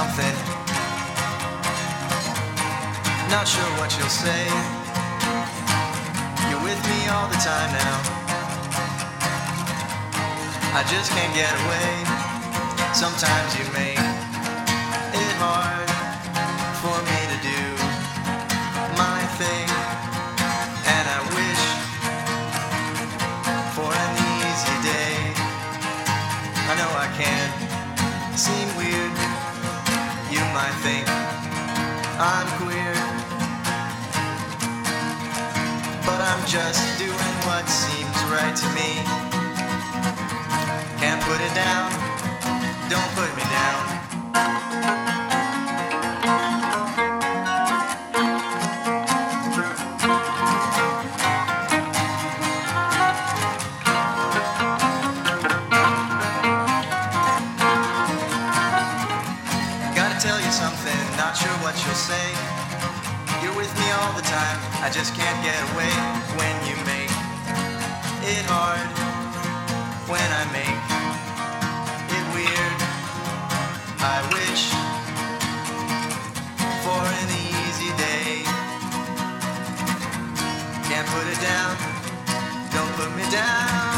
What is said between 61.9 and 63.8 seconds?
say. You're with